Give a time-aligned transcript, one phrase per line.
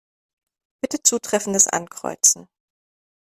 [0.81, 2.47] Bitte Zutreffendes ankreuzen.